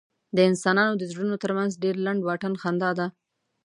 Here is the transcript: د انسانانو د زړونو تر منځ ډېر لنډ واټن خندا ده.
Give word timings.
د 0.35 0.37
انسانانو 0.49 0.93
د 0.97 1.03
زړونو 1.11 1.35
تر 1.43 1.51
منځ 1.57 1.71
ډېر 1.83 1.95
لنډ 2.05 2.21
واټن 2.23 2.53
خندا 2.61 2.91
ده. 2.99 3.07